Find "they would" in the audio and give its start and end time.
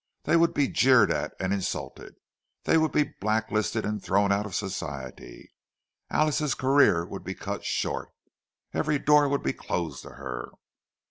0.23-0.55